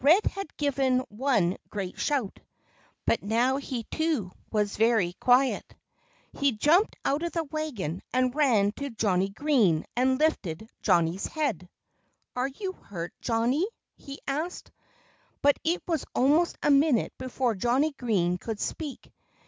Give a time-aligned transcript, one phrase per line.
[0.03, 2.39] Red had given one great shout.
[3.05, 5.75] But now he too was very quiet.
[6.33, 11.69] He jumped out of the wagon and ran to Johnnie Green, and lifted Johnnie's head.
[12.35, 14.71] "Are you hurt, Johnnie?" he asked.
[15.43, 19.11] But it was almost a minute before Johnnie Green could speak.